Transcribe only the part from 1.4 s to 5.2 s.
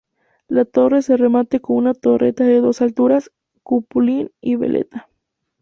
con una torreta de dos alturas, cupulín y veleta.